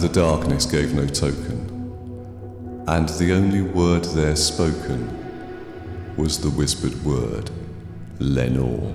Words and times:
The 0.00 0.08
darkness 0.08 0.64
gave 0.64 0.94
no 0.94 1.06
token, 1.06 2.84
and 2.86 3.08
the 3.08 3.32
only 3.32 3.62
word 3.62 4.04
there 4.04 4.36
spoken 4.36 5.08
was 6.16 6.40
the 6.40 6.50
whispered 6.50 6.94
word, 7.04 7.50
Lenore. 8.20 8.94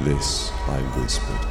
This 0.00 0.50
I 0.66 0.80
whispered. 0.98 1.49